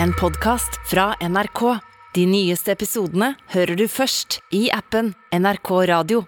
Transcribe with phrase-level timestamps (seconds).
[0.00, 1.62] en podkast fra NRK.
[2.14, 6.22] De nyeste episodene hører du først i appen NRK Radio.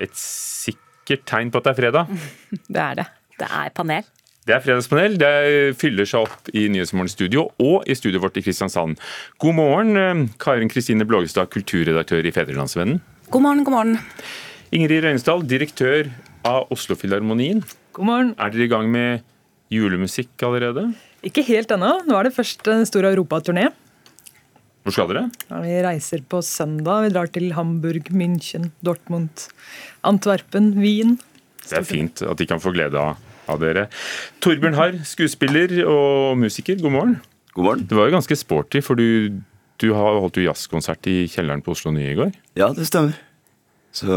[0.00, 2.10] Et sikkert tegn på at det er fredag.
[2.74, 3.06] Det er det.
[3.40, 4.08] Det er panel.
[4.46, 5.16] Det er fredagspanel.
[5.20, 5.32] Det
[5.78, 8.96] fyller seg opp i Nyhetsmorgens studio og i studioet vårt i Kristiansand.
[9.40, 13.00] God morgen, eh, Karin Kristine Blågestad, kulturredaktør i Fedrelandsvennen.
[13.30, 13.98] God morgen, god morgen.
[14.72, 16.10] Ingrid Røynesdal, direktør
[16.46, 17.62] av Oslofilharmonien.
[17.96, 18.34] God morgen.
[18.38, 19.24] Er dere i gang med
[19.70, 20.88] julemusikk allerede?
[21.26, 21.92] Ikke helt ennå.
[22.08, 23.68] Nå er det først en stor europaturné.
[24.80, 25.26] Hvor skal dere?
[25.50, 27.04] Ja, Vi reiser på søndag.
[27.04, 29.48] Vi drar til Hamburg, München, Dortmund,
[30.02, 31.18] Antwerpen, Wien.
[31.68, 33.86] Det er fint at de kan få glede av, av dere.
[34.40, 37.18] Torbjørn Harr, skuespiller og musiker, god morgen.
[37.54, 37.86] God morgen.
[37.86, 39.36] Det var jo ganske sporty, for du,
[39.82, 42.32] du har holdt jo jazzkonsert i kjelleren på Oslo Nye i går.
[42.58, 43.14] Ja, det stemmer.
[43.92, 44.14] Så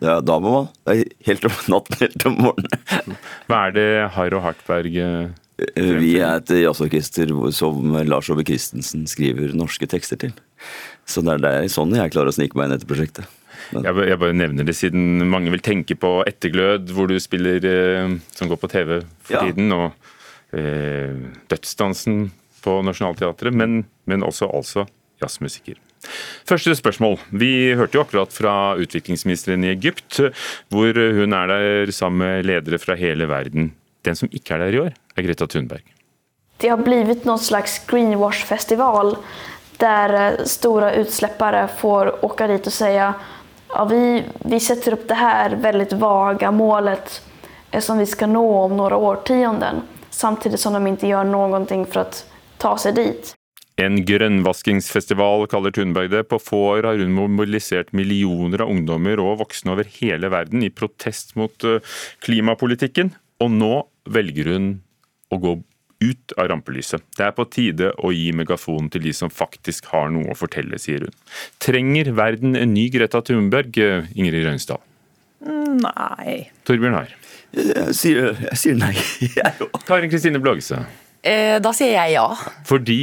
[0.00, 3.16] ja, da må man Det er helt om natten, helt om morgenen.
[3.50, 9.04] Hva er det Harr og Hartberg eh, Vi er et jazzorkester som Lars Ove Christensen
[9.10, 10.32] skriver norske tekster til.
[11.04, 13.28] Så det er sånn jeg klarer å snike meg inn etter prosjektet.
[13.72, 17.62] Men, Jeg, jeg bare nevner det siden mange vil tenke på Etterglød, hvor du spiller
[17.68, 19.44] eh, som går på TV for Ja.
[19.46, 19.92] tiden, og
[20.56, 21.14] eh,
[21.52, 22.30] Dødsdansen
[22.64, 24.86] på Nationaltheatret, men, men også altså
[25.22, 25.78] jazzmusiker.
[26.48, 27.18] Første spørsmål.
[27.30, 30.20] Vi hørte jo akkurat fra utviklingsministeren i Egypt,
[30.72, 33.70] hvor hun er der sammen med ledere fra hele verden.
[34.02, 35.84] Den som ikke er der i år, er Greta Thunberg.
[36.58, 39.16] Det har blivit noen slags greenwash-festival
[39.82, 43.08] der store utslippere får åka dit og si ja,
[43.90, 47.16] vi, vi setter opp det her veldig vaga målet
[47.70, 52.04] eh, som vi skal nå om noen årtionden samtidig som de ikke gjør noe for
[52.04, 52.08] å
[52.62, 53.32] ta seg dit.
[53.82, 56.24] En grønnvaskingsfestival, kaller Thunberg det.
[56.30, 60.70] På få år har hun mobilisert millioner av ungdommer og voksne over hele verden i
[60.70, 61.80] protest mot eh,
[62.24, 63.14] klimapolitikken.
[63.42, 63.72] Og nå
[64.12, 64.72] velger hun
[65.32, 65.54] å gå
[66.02, 67.02] ut av rampelyset.
[67.16, 70.78] Det er på tide å gi megafonen til de som faktisk har noe å fortelle,
[70.82, 71.14] sier hun.
[71.62, 74.82] Trenger verden en ny Greta Thunberg, eh, Ingrid Røynsdal?
[75.42, 76.50] Nei.
[76.68, 77.14] Torbjørn Haar?
[77.52, 78.92] jeg, sier, jeg sier nei.
[79.88, 80.82] Karin Kristine Blågese?
[81.22, 82.26] Eh, Da sier jeg ja.
[82.68, 83.00] Fordi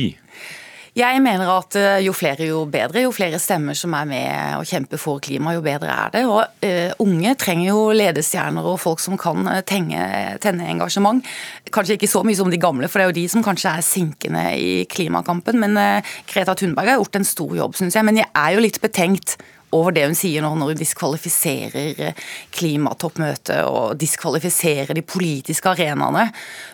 [0.99, 3.05] Jeg mener at eh, jo flere, jo bedre.
[3.05, 6.23] Jo flere stemmer som er med og kjemper for klima, jo bedre er det.
[6.27, 10.01] Og uh, Unge trenger jo ledestjerner og folk som kan eh, tenge,
[10.43, 11.23] tenne engasjement.
[11.71, 13.85] Kanskje ikke så mye som de gamle, for det er jo de som kanskje er
[13.85, 15.61] sinkende i klimakampen.
[15.61, 18.07] Men uh, Greta Thunberg har gjort en stor jobb, syns jeg.
[18.09, 19.38] Men jeg er jo litt betenkt
[19.77, 22.17] over det hun sier nå når hun diskvalifiserer
[22.57, 26.25] klimatoppmøtet og diskvalifiserer de politiske arenaene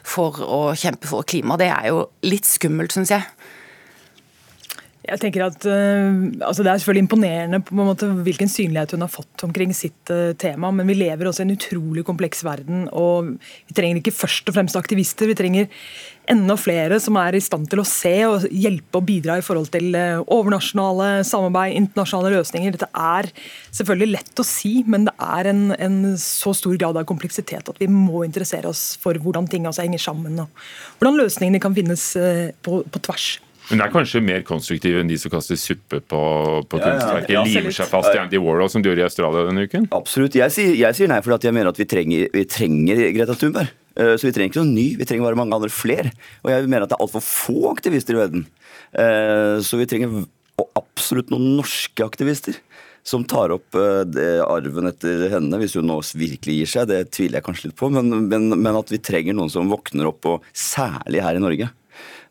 [0.07, 1.59] for å kjempe for klima.
[1.61, 3.27] Det er jo litt skummelt, syns jeg.
[5.05, 9.05] Jeg tenker at eh, altså Det er selvfølgelig imponerende på en måte hvilken synlighet hun
[9.05, 12.87] har fått omkring sitt eh, tema, men vi lever også i en utrolig kompleks verden.
[12.89, 13.35] og
[13.69, 15.69] Vi trenger ikke først og fremst aktivister, vi trenger
[16.31, 19.69] enda flere som er i stand til å se og hjelpe og bidra i forhold
[19.75, 22.73] til eh, overnasjonale samarbeid, internasjonale løsninger.
[22.73, 23.29] Dette er
[23.69, 27.81] selvfølgelig lett å si, men det er en, en så stor grad av kompleksitet at
[27.81, 30.65] vi må interessere oss for hvordan ting altså henger sammen, og
[30.97, 32.13] hvordan løsningene kan finnes
[32.65, 33.35] på, på tvers.
[33.69, 36.19] Hun er kanskje mer konstruktiv enn de som kaster suppe på,
[36.69, 37.31] på Ja, ja, kunstverket.
[37.33, 39.87] ja, limer seg fast i Andy Warhol, som de gjorde i Australia denne uken.
[39.95, 40.35] Absolutt.
[40.37, 43.71] Jeg sier, jeg sier nei, for jeg mener at vi trenger, vi trenger Greta Thunberg.
[43.97, 46.11] Eh, Så vi trenger ikke noen ny, vi trenger bare mange andre flere.
[46.43, 48.45] Og jeg mener at det er altfor få aktivister i verden.
[48.93, 50.25] Eh, Så vi trenger
[50.75, 52.59] absolutt noen norske aktivister.
[53.05, 56.87] Som tar opp eh, det, arven etter henne, hvis hun nå virkelig gir seg.
[56.89, 60.09] Det tviler jeg kanskje litt på, men, men, men at vi trenger noen som våkner
[60.09, 61.69] opp, og særlig her i Norge.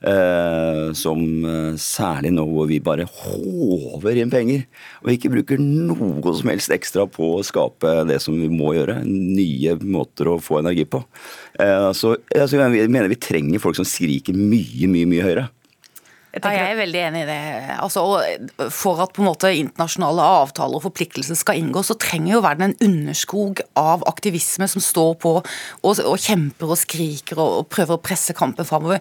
[0.04, 4.66] Eh, som eh, særlig nå hvor vi bare håver inn penger,
[5.00, 8.98] og ikke bruker noe som helst ekstra på å skape det som vi må gjøre.
[9.08, 11.00] Nye måter å få energi på.
[11.56, 15.48] Eh, så jeg mener vi trenger folk som skriker mye, mye, mye høyere.
[16.34, 17.42] Jeg Ja, jeg er veldig enig i det.
[17.78, 18.02] Altså,
[18.74, 22.72] for at på en måte internasjonale avtaler og forpliktelser skal inngå, så trenger jo verden
[22.72, 27.94] en underskog av aktivisme som står på og, og kjemper og skriker og, og prøver
[27.94, 28.98] å presse kampen framover.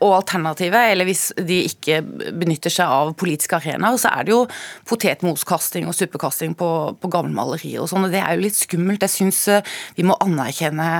[0.00, 2.00] Og alternativet, eller hvis de ikke
[2.40, 4.42] benytter seg av politiske arenaer, så er det jo
[4.90, 8.08] potetmoskasting og suppekasting på, på gamle malerier og sånn.
[8.10, 9.06] Det er jo litt skummelt.
[9.06, 10.90] Jeg syns eh, vi må anerkjenne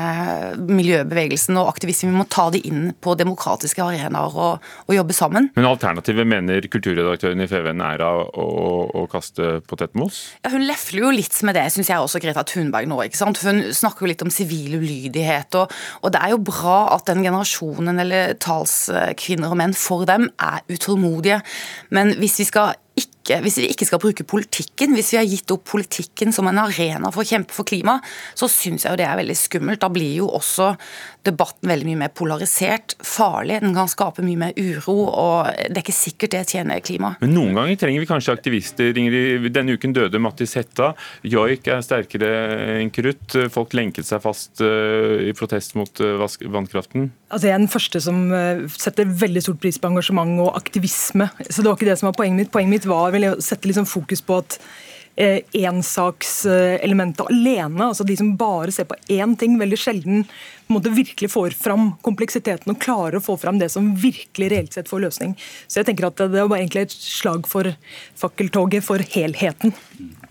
[0.63, 2.13] miljøbevegelsen og aktivisme.
[2.13, 5.51] Vi må ta det inn på demokratiske arenaer og, og jobbe sammen.
[5.59, 8.47] Men alternativet mener kulturredaktøren i FVN er å, å,
[9.03, 10.21] å kaste potetmos?
[10.45, 13.01] Ja, hun lefler jo litt med det, syns jeg også, Greta Thunberg nå.
[13.07, 13.41] ikke sant?
[13.45, 15.59] Hun snakker jo litt om sivil ulydighet.
[15.61, 15.73] Og,
[16.03, 20.63] og det er jo bra at den generasjonen, eller talskvinner og menn for dem, er
[20.73, 21.43] utålmodige.
[21.95, 25.51] Men hvis vi skal ikke, hvis vi ikke skal bruke politikken, hvis vi har gitt
[25.55, 27.99] opp politikken som en arena for å kjempe for klima,
[28.35, 29.83] så syns jeg jo det er veldig skummelt.
[29.83, 30.73] Da blir jo også
[31.27, 33.61] debatten veldig mye mer polarisert, farlig.
[33.63, 37.23] Den kan skape mye mer uro, og det er ikke sikkert det tjener klimaet.
[37.23, 38.91] Men noen ganger trenger vi kanskje aktivister.
[39.03, 40.93] Ingrid, denne uken døde Mattis Hetta.
[41.27, 42.33] Joik er sterkere
[42.81, 43.39] enn krutt.
[43.55, 46.19] Folk lenket seg fast eh, i protest mot eh,
[46.53, 47.11] vannkraften.
[47.33, 51.31] Altså jeg er den første som eh, setter veldig stort pris på engasjement og aktivisme.
[51.49, 52.53] Så det var ikke det som var poenget mitt.
[52.53, 54.59] Poenget mitt var vel jeg sette liksom fokus på at
[55.17, 60.27] eh, ensakselementet alene, altså de som bare ser på én ting, veldig sjelden
[60.73, 64.91] måte virkelig får fram kompleksiteten og klarer å få fram det som virkelig reelt sett
[64.91, 65.37] får løsning.
[65.69, 67.69] Så jeg tenker at det var egentlig et slag for
[68.19, 69.75] fakkeltoget for helheten.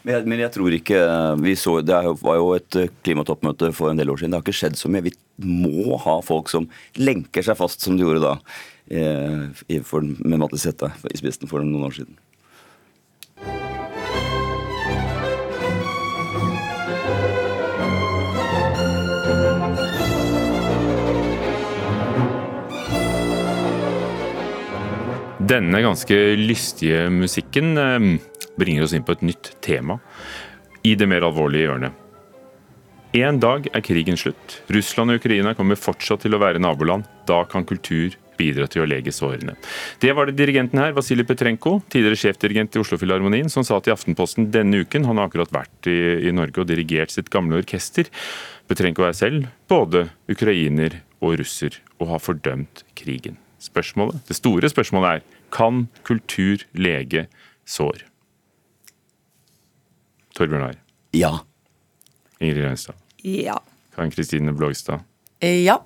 [0.02, 1.00] Men jeg, men jeg tror ikke
[1.44, 4.34] vi så, Det var jo et klimatoppmøte for en del år siden.
[4.34, 5.06] Det har ikke skjedd så mye.
[5.06, 5.14] Vi
[5.46, 6.66] må ha folk som
[6.98, 8.34] lenker seg fast, som de gjorde da,
[8.90, 12.18] eh, med Mattis Hette i spissen for noen år siden.
[25.52, 28.04] Denne ganske lystige musikken eh,
[28.56, 29.98] bringer oss inn på et nytt tema
[30.88, 31.98] i det mer alvorlige hjørnet.
[33.20, 34.62] En dag er krigen slutt.
[34.72, 37.04] Russland og Ukraina kommer fortsatt til å være naboland.
[37.28, 39.58] Da kan kultur bidra til å lege sårene.
[40.00, 44.48] Det var det dirigenten her, Vasilij Petrenko, tidligere sjefdirigent i Oslofilharmonien, som sa til Aftenposten
[44.56, 45.10] denne uken.
[45.10, 46.00] Han har akkurat vært i,
[46.32, 48.08] i Norge og dirigert sitt gamle orkester.
[48.72, 53.41] Petrenko er selv både ukrainer og russer, og har fordømt krigen.
[53.62, 55.20] Spørsmålet, Det store spørsmålet er
[55.54, 57.28] kan kultur lege
[57.66, 58.08] sår?
[60.36, 60.78] Torbjørn Haar.
[61.14, 61.32] Ja.
[62.40, 62.96] Ingrid Reinstad.
[63.24, 63.60] Ja.
[63.96, 65.04] Karin Kristine Blågstad.
[65.42, 65.78] Eh, ja.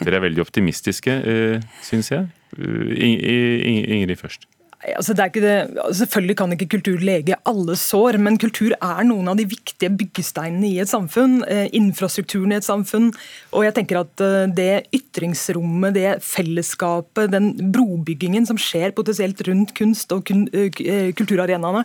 [0.00, 2.28] Dere er veldig optimistiske, eh, syns jeg.
[2.58, 4.46] Eh, Ingrid først.
[4.80, 9.36] Altså, det altså, selvfølgelig kan ikke kultur lege alle sår, men kultur er noen av
[9.36, 11.42] de viktige byggesteinene i et samfunn.
[11.44, 13.10] Eh, infrastrukturen i et samfunn.
[13.52, 19.74] Og jeg tenker at eh, det ytringsrommet, det fellesskapet, den brobyggingen som skjer potensielt rundt
[19.76, 21.84] kunst og eh, kulturarenaene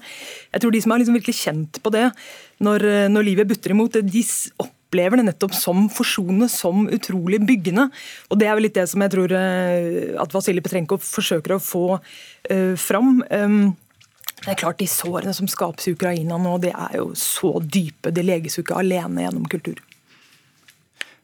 [0.54, 2.08] Jeg tror de som er liksom virkelig kjent på det
[2.64, 4.24] når, når livet butter imot, de
[4.96, 7.90] opplever det nettopp som forsonende, som utrolig byggende.
[8.30, 11.60] Og Det er vel litt det som jeg tror eh, at Vasilij Petrenko forsøker å
[11.60, 13.20] få uh, fram.
[13.30, 13.76] Um,
[14.46, 18.14] det er klart De sårene som skapes i Ukraina nå, det er jo så dype.
[18.14, 19.82] Det leges jo ikke alene gjennom kultur.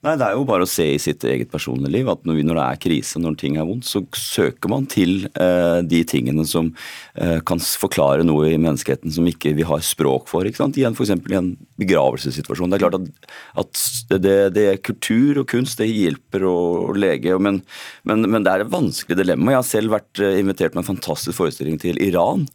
[0.01, 2.63] Nei, Det er jo bare å se i sitt eget personlige liv at når, det
[2.63, 6.71] er krise, når ting er vondt, så søker man til eh, de tingene som
[7.13, 10.47] eh, kan forklare noe i menneskeheten som ikke vi har språk for.
[10.47, 10.79] ikke sant?
[10.79, 11.13] Igjen F.eks.
[11.13, 11.51] i en
[11.81, 12.73] begravelsessituasjon.
[12.73, 13.29] Det er klart at,
[13.61, 13.83] at
[14.15, 16.57] det, det, er kultur og kunst det hjelper å
[16.97, 17.61] lege, men,
[18.01, 19.53] men, men, det er et vanskelig dilemma.
[19.53, 22.49] Jeg har selv vært eh, invitert med en fantastisk forestilling til Iran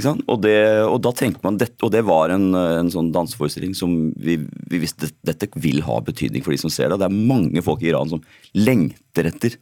[0.00, 0.56] og det,
[0.86, 4.38] og, da tenker man, og det var en, en sånn danseforestilling som vi,
[4.70, 7.02] vi, visste dette vil ha betydning for de som ser det.
[7.02, 8.22] Det er mange folk i Iran som
[8.56, 9.58] lengter etter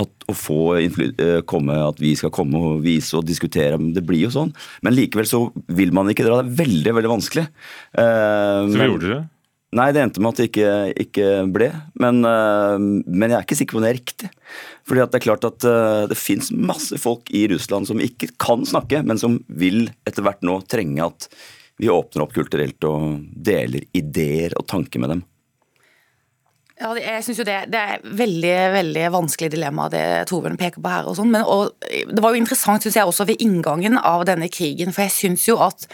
[0.00, 3.80] at, å få eh, komme, at vi skal komme og vise og diskutere.
[3.96, 4.54] Det blir jo sånn.
[4.86, 6.40] Men likevel så vil man ikke dra.
[6.40, 7.46] Det er veldig veldig vanskelig.
[7.90, 9.22] Uh, så vi gjorde det?
[9.72, 11.70] Nei, det endte med at det ikke, ikke ble.
[12.00, 14.28] Men, uh, men, jeg er ikke sikker på om det er riktig.
[14.88, 18.66] Fordi det er klart at uh, det fins masse folk i Russland som ikke kan
[18.68, 21.28] snakke, men som vil etter hvert nå trenge at
[21.80, 25.24] vi åpner opp kulturelt og deler ideer og tanker med dem.
[26.82, 30.90] Ja, jeg synes jo det, det er veldig veldig vanskelig dilemma det Torbjørn peker på
[30.90, 31.06] her.
[31.06, 34.50] og sånn, men og, Det var jo interessant synes jeg også ved inngangen av denne
[34.50, 35.86] krigen, for jeg synes jo at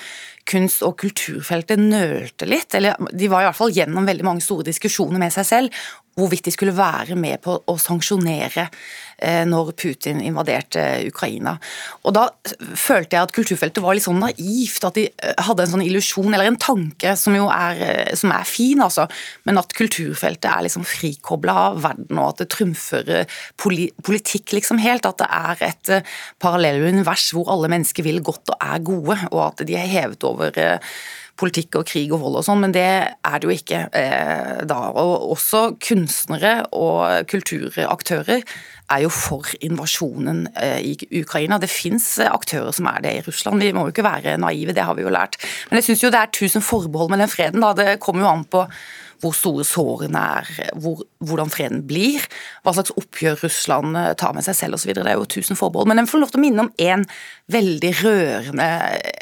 [0.48, 2.74] kunst- og kulturfeltet nølte litt.
[2.74, 5.82] eller De var i hvert fall gjennom veldig mange store diskusjoner med seg selv
[6.18, 11.56] hvorvidt de skulle være med på å sanksjonere eh, når Putin invaderte Ukraina.
[12.04, 12.26] Og Da
[12.74, 16.32] følte jeg at kulturfeltet var litt sånn naivt, at de eh, hadde en sånn illusjon
[16.32, 19.06] eller en tanke som jo er, eh, som er fin, altså,
[19.48, 23.14] men at kulturfeltet er liksom frikobla av verden, og at det trumfer
[23.58, 25.06] politikk liksom helt.
[25.08, 25.92] At det er et
[26.42, 30.54] parallellunivers hvor alle mennesker vil godt og er gode, og at de er hevet over
[31.38, 34.80] politikk og krig og vold og sånn, men det er det jo ikke eh, da.
[34.90, 38.42] Og også kunstnere og kulturaktører
[38.88, 41.60] er jo for invasjonen eh, i Ukraina.
[41.60, 43.62] Det fins aktører som er det i Russland.
[43.62, 45.38] Vi må jo ikke være naive, det har vi jo lært.
[45.68, 47.64] Men jeg syns jo det er tusen forbehold med den freden.
[47.64, 47.74] da.
[47.76, 48.64] Det kommer jo an på
[49.22, 52.24] hvor store sårene er, hvor, hvordan freden blir,
[52.62, 54.94] hva slags oppgjør Russland eh, tar med seg selv osv.
[54.94, 55.90] Det er jo tusen forbehold.
[55.90, 57.04] Men jeg får lov til å minne om en
[57.52, 58.70] veldig rørende,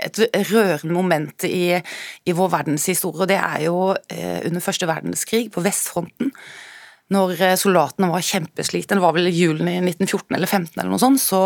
[0.08, 0.22] et
[0.52, 3.24] rørende moment i, i vår verdenshistorie.
[3.24, 3.80] og Det er jo
[4.12, 6.32] eh, under første verdenskrig, på vestfronten
[7.14, 11.02] når eh, soldatene var kjempeslitne, det var vel julen i 1914 eller 15 eller noe
[11.02, 11.42] sånt, så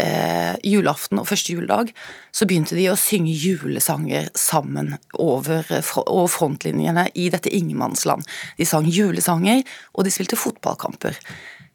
[0.00, 1.92] eh, julaften og første juledag,
[2.34, 5.66] så begynte de å synge julesanger sammen over,
[6.04, 8.26] over frontlinjene i dette ingenmannsland.
[8.58, 11.18] De sang julesanger, og de spilte fotballkamper.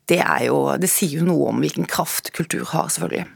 [0.10, 3.30] Det, jo, det sier jo noe om hvilken kraft kultur har, selvfølgelig.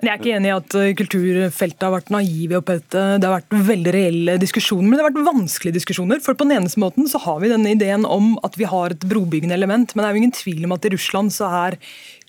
[0.00, 3.00] Jeg er ikke enig i at eh, kulturfeltet har vært naive i dette.
[3.20, 6.22] Det har vært veldig reelle diskusjoner, men det har vært vanskelige diskusjoner.
[6.24, 9.04] For på den eneste måten så har vi denne ideen om at vi har et
[9.10, 11.76] brobyggende element, men det er jo ingen tvil om at i Russland så er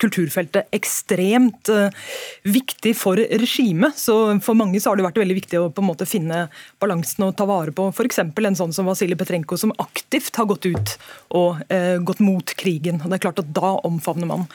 [0.02, 1.88] kulturfeltet ekstremt uh,
[2.44, 3.96] viktig for regimet.
[3.96, 6.44] Så for mange så har det vært veldig viktig å på en måte finne
[6.82, 8.20] balansen og ta vare på f.eks.
[8.26, 10.96] en sånn som Vasilij Petrenko, som aktivt har gått ut
[11.38, 13.00] og eh, gått mot krigen.
[13.00, 14.46] Og det er klart at Da omfavner man.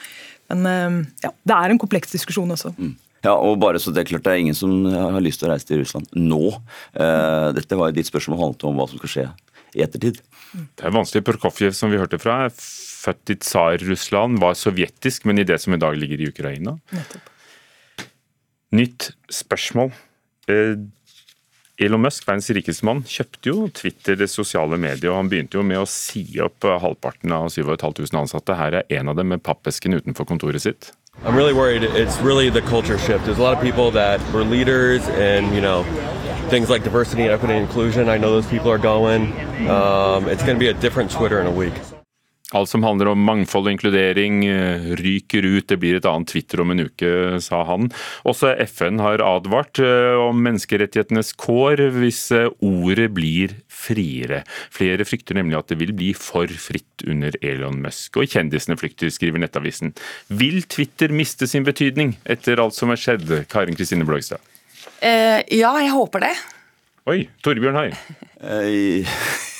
[0.52, 2.76] Men uh, ja, det er en kompleks diskusjon også.
[2.78, 2.94] Mm.
[3.24, 5.52] Ja, og bare så Det er klart det er ingen som har lyst til å
[5.52, 6.42] reise til Russland nå.
[6.94, 9.24] Uh, dette var jo ditt spørsmål handlet om hva som skal skje
[9.76, 10.20] i ettertid.
[10.78, 11.24] Det er vanskelig.
[11.26, 15.74] Prokofjev, som vi hørte fra, er født i Tsar-Russland, var sovjetisk, men i det som
[15.74, 16.78] i dag ligger i Ukraina.
[16.94, 17.34] Nettopp.
[18.78, 19.92] Nytt spørsmål.
[20.48, 20.78] Uh,
[21.78, 25.62] Elon Musk, verdens rikeste mann, kjøpte jo Twitter, det sosiale mediet, og han begynte jo
[25.66, 28.56] med å si opp halvparten av 7500 ansatte.
[28.58, 30.90] Her er en av dem med pappesken utenfor kontoret sitt.
[31.24, 33.24] I'm really worried it's really the culture shift.
[33.24, 35.82] There's a lot of people that were leaders and, you know,
[36.48, 38.08] things like diversity equity and inclusion.
[38.08, 39.32] I know those people are going.
[39.68, 41.74] Um, it's going to be a different Twitter in a week.
[42.56, 46.62] Alt som handler om mangfold og inkludering eh, ryker ut, det blir et annet Twitter
[46.62, 47.10] om en uke,
[47.44, 47.90] sa han.
[48.24, 54.46] Også FN har advart eh, om menneskerettighetenes kår hvis eh, ordet blir friere.
[54.72, 58.16] Flere frykter nemlig at det vil bli for fritt under Elon Musk.
[58.16, 59.92] Og kjendisene flykter, skriver Nettavisen.
[60.32, 64.40] Vil Twitter miste sin betydning etter alt som har skjedd, Karin Kristine Bløgstad?
[65.04, 66.32] Eh, ja, jeg håper det.
[67.12, 67.88] Oi, Torbjørn Hai.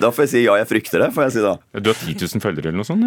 [0.00, 1.10] Da får jeg si ja, jeg frykter det.
[1.14, 1.56] får jeg si da.
[1.78, 3.06] Du har 10 000 følgere eller noe sånt?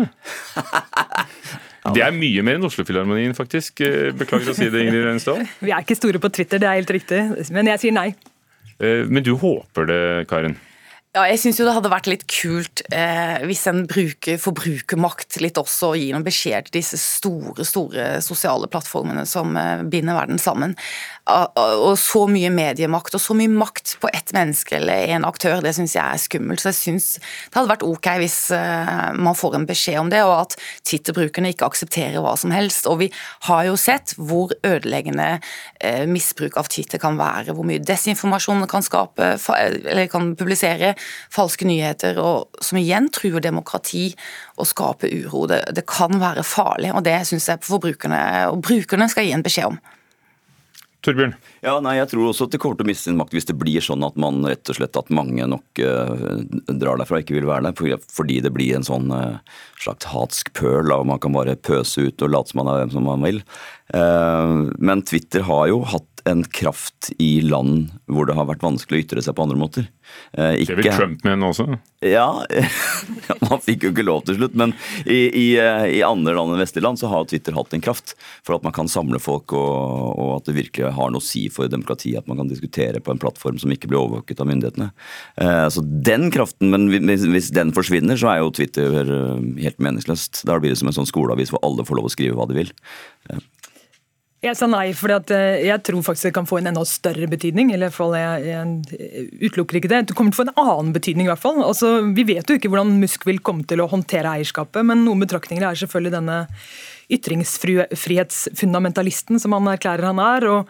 [1.83, 1.91] Ja.
[1.91, 3.81] Det er mye mer enn Oslofilharmonien, faktisk.
[3.83, 5.41] Eh, beklager å si det, Ingrid Reinsdal.
[5.59, 7.19] Vi er ikke store på Twitter, det er helt riktig.
[7.51, 8.13] Men jeg sier nei.
[8.79, 10.55] Eh, men du håper det, Karin?
[11.13, 15.59] Ja, jeg syns jo det hadde vært litt kult eh, hvis en bruker forbrukermakt litt
[15.61, 20.41] også, og gir noen beskjed til disse store, store sosiale plattformene som eh, binder verden
[20.41, 20.73] sammen.
[21.23, 25.71] Og så mye mediemakt og så mye makt på ett menneske eller en aktør, det
[25.77, 26.59] syns jeg er skummelt.
[26.59, 30.19] Så jeg syns det hadde vært ok hvis eh, man får en beskjed om det,
[30.27, 32.89] og at Twitter-brukerne ikke aksepterer hva som helst.
[32.91, 33.07] Og vi
[33.47, 35.29] har jo sett hvor ødeleggende
[35.79, 40.91] eh, misbruk av Twitter kan være, hvor mye desinformasjon kan skape, eller kan publisere
[41.31, 44.09] falske nyheter, og som igjen truer demokrati
[44.59, 45.47] og skaper uro.
[45.47, 49.47] Det, det kan være farlig, og det syns jeg forbrukerne og brukerne skal gi en
[49.47, 49.83] beskjed om.
[51.03, 51.33] Torbjørn?
[51.65, 53.57] Ja, nei, Jeg tror også at det kommer til å miste sin makt hvis det
[53.59, 57.35] blir sånn at man rett og slett at mange nok uh, drar derfra og ikke
[57.37, 57.99] vil være der.
[58.13, 59.41] Fordi det blir en sånn uh,
[59.83, 62.95] slags hatsk pøl av man kan bare pøse ut og late som man er hvem
[62.95, 63.43] som man vil.
[63.91, 68.99] Uh, men Twitter har jo hatt en kraft i land hvor det har vært vanskelig
[68.99, 69.87] å ytre seg på andre måter.
[70.37, 71.65] Eh, ikke, det vil Trump mene også?
[72.03, 72.43] Ja,
[73.49, 74.55] man fikk jo ikke lov til slutt.
[74.59, 77.83] Men i, i, eh, i andre land enn vestlige land så har Twitter hatt en
[77.83, 78.15] kraft
[78.45, 81.45] for at man kan samle folk, og, og, at det virkelig har noe å si
[81.53, 82.23] for demokratiet.
[82.23, 84.91] At man kan diskutere på en plattform som ikke blir overvåket av myndighetene.
[85.43, 90.45] Eh, så den kraften, men hvis, den forsvinner, så er jo Twitter eh, helt meningsløst.
[90.47, 92.63] Da blir det som en sånn skoleavis hvor alle får lov å skrive hva de
[92.63, 92.73] vil.
[94.43, 97.71] Jeg sa nei, for eh, jeg tror faktisk det kan få en enda større betydning.
[97.71, 100.65] eller i hvert fall jeg, jeg utelukker ikke Det Det kommer til å få en
[100.65, 101.27] annen betydning.
[101.27, 101.61] i hvert fall.
[101.63, 105.23] Altså, vi vet jo ikke hvordan Musk vil komme til å håndtere eierskapet, men noen
[105.23, 106.41] betraktninger er selvfølgelig denne
[107.11, 110.41] ytringsfrihetsfundamentalisten som han erklærer han er.
[110.49, 110.61] og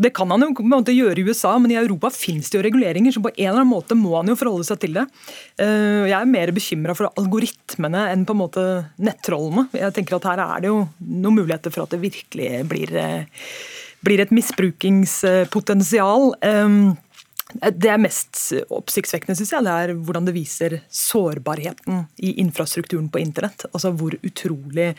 [0.00, 2.58] Det kan han jo på en måte gjøre i USA, men i Europa finnes det
[2.58, 5.06] jo reguleringer, så på en eller annen måte må han jo forholde seg til det.
[5.60, 8.62] Eh, jeg er mer bekymra for algoritmene enn på en måte
[8.98, 9.62] nettrollene.
[9.76, 13.24] Jeg tenker at Her er det jo noen muligheter for at det virkelig blir, eh,
[14.04, 16.22] blir et misbrukingspotensial.
[17.54, 18.40] Det er mest
[18.72, 23.66] oppsiktsvekkende, synes jeg, det er hvordan det viser sårbarheten i infrastrukturen på internett.
[23.70, 24.90] Altså hvor utrolig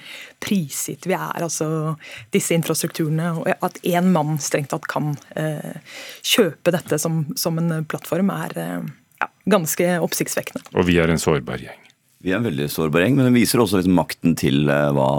[0.43, 1.95] prisgitt vi er, altså
[2.35, 3.31] disse infrastrukturene.
[3.41, 5.81] Og at én mann strengt tatt kan eh,
[6.23, 10.65] kjøpe dette som, som en plattform, er eh, ja, ganske oppsiktsvekkende.
[10.75, 11.81] Og vi er en sårbar gjeng.
[12.25, 15.09] Vi er en veldig sårbar gjeng, men den viser også liksom makten til uh, hva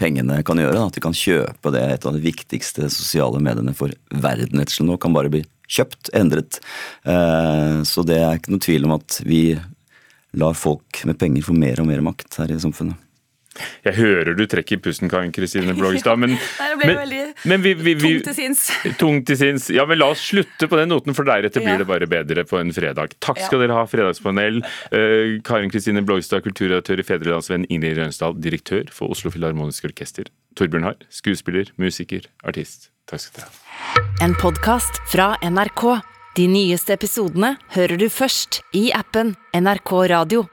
[0.00, 0.86] pengene kan gjøre.
[0.88, 1.82] At de kan kjøpe det.
[1.84, 3.92] Et av de viktigste sosiale mediene for
[4.24, 6.62] verden nå kan bare bli kjøpt, endret.
[7.04, 9.42] Uh, så det er ikke noe tvil om at vi
[10.36, 12.96] lar folk med penger få mer og mer makt her i samfunnet.
[13.86, 17.22] Jeg hører du trekker pusten, Karin Kristine Blågestad, men, Nei, det ble men, veldig
[17.52, 18.64] men vi, vi, vi, tungt til sinns.
[19.02, 19.68] Tungt til sinns.
[19.74, 21.82] Ja, men la oss slutte på den noten, for deretter blir Ja.
[21.82, 23.14] det bare bedre på en fredag.
[23.20, 23.66] Takk skal Ja.
[23.66, 24.62] dere ha, Fredagspanel.
[24.92, 30.28] Uh, Karin Kristine Blågestad, kulturredaktør i Fedrelandsvenn, Ingrid Rønsdal, direktør for Oslo Filharmoniske Orkester.
[30.56, 32.90] Torbjørn Harr, skuespiller, musiker, artist.
[33.06, 34.04] Takk skal dere ha.
[34.24, 36.00] En podkast fra NRK.
[36.36, 40.46] De nyeste episodene hører du først i appen NRK Radio.